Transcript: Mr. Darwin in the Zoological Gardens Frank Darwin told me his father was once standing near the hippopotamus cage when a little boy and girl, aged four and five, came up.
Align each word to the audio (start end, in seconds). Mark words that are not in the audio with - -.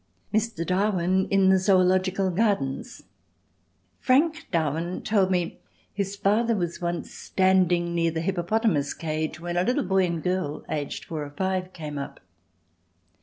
Mr. 0.33 0.65
Darwin 0.65 1.27
in 1.29 1.49
the 1.49 1.59
Zoological 1.59 2.31
Gardens 2.31 3.03
Frank 3.99 4.47
Darwin 4.51 5.03
told 5.03 5.29
me 5.29 5.59
his 5.93 6.15
father 6.15 6.55
was 6.55 6.81
once 6.81 7.11
standing 7.13 7.93
near 7.93 8.09
the 8.09 8.21
hippopotamus 8.21 8.95
cage 8.95 9.39
when 9.39 9.57
a 9.57 9.63
little 9.63 9.83
boy 9.85 10.07
and 10.07 10.23
girl, 10.23 10.63
aged 10.69 11.05
four 11.05 11.23
and 11.23 11.37
five, 11.37 11.71
came 11.73 11.99
up. 11.99 12.19